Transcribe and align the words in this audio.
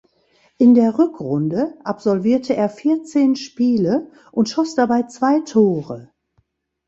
In 0.57 0.73
der 0.73 0.97
Rückrunde 0.97 1.75
absolvierte 1.83 2.55
er 2.55 2.69
vierzehn 2.69 3.35
Spiele 3.35 4.09
und 4.31 4.49
schoss 4.49 4.73
dabei 4.73 5.03
zwei 5.03 5.41
Tore. 5.41 6.09